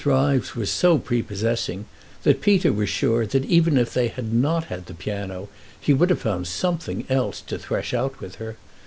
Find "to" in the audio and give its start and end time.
7.41-7.59